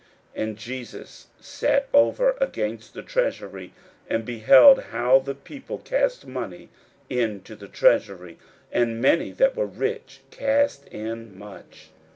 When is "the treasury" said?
2.95-3.71, 7.55-8.39